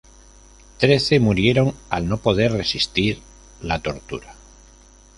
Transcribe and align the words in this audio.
Trece 0.79 1.19
murieron 1.19 1.75
al 1.91 2.09
no 2.09 2.17
poder 2.17 2.53
resistir 2.53 3.19
la 3.61 3.83
tortura. 3.83 4.33